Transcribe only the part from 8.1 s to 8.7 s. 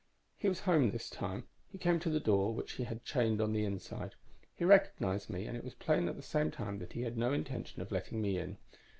me in.